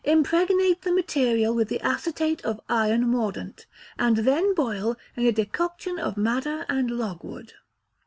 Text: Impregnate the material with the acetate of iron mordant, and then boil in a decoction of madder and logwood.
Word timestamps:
Impregnate 0.03 0.81
the 0.81 0.91
material 0.91 1.53
with 1.53 1.67
the 1.69 1.79
acetate 1.81 2.43
of 2.43 2.59
iron 2.67 3.07
mordant, 3.07 3.67
and 3.99 4.17
then 4.17 4.55
boil 4.55 4.97
in 5.15 5.27
a 5.27 5.31
decoction 5.31 5.99
of 5.99 6.17
madder 6.17 6.65
and 6.67 6.89
logwood. 6.89 7.53